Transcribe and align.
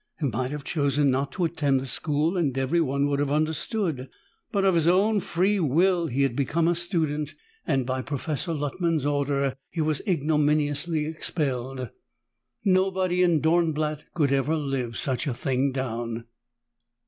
He 0.19 0.25
might 0.25 0.49
have 0.49 0.63
chosen 0.63 1.11
not 1.11 1.31
to 1.33 1.45
attend 1.45 1.79
the 1.79 1.85
school 1.85 2.35
and 2.35 2.57
everyone 2.57 3.05
would 3.07 3.19
have 3.19 3.31
understood. 3.31 4.09
But 4.51 4.65
of 4.65 4.73
his 4.73 4.87
own 4.87 5.19
free 5.19 5.59
will 5.59 6.07
he 6.07 6.23
had 6.23 6.35
become 6.35 6.67
a 6.67 6.73
student, 6.73 7.35
and 7.67 7.85
by 7.85 8.01
Professor 8.01 8.51
Luttman's 8.51 9.05
order 9.05 9.55
he 9.69 9.79
was 9.79 10.01
ignominiously 10.07 11.05
expelled. 11.05 11.91
Nobody 12.65 13.21
in 13.21 13.41
Dornblatt 13.41 14.05
could 14.15 14.31
ever 14.33 14.55
live 14.55 14.97
such 14.97 15.27
a 15.27 15.35
thing 15.35 15.71
down. 15.71 16.25